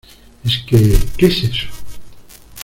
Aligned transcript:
¿Es 0.43 0.57
qué?¿ 0.67 0.97
qué 1.15 1.27
es 1.27 1.43
eso? 1.43 1.67